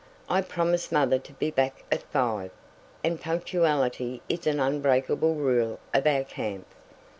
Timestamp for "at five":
1.91-2.49